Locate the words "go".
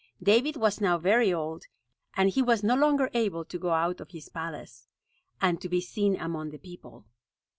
3.59-3.69